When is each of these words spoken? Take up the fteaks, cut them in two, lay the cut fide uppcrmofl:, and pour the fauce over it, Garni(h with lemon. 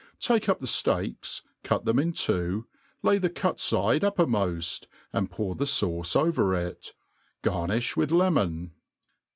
Take 0.19 0.49
up 0.49 0.59
the 0.59 0.65
fteaks, 0.65 1.43
cut 1.61 1.85
them 1.85 1.99
in 1.99 2.11
two, 2.11 2.65
lay 3.03 3.19
the 3.19 3.29
cut 3.29 3.59
fide 3.59 4.01
uppcrmofl:, 4.01 4.87
and 5.13 5.29
pour 5.29 5.53
the 5.53 5.65
fauce 5.65 6.15
over 6.15 6.55
it, 6.55 6.95
Garni(h 7.43 7.95
with 7.95 8.11
lemon. 8.11 8.71